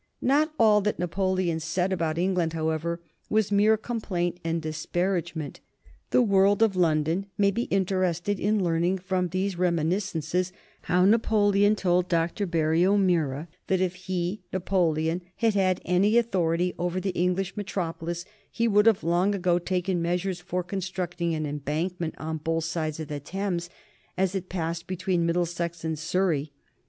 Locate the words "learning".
8.63-8.97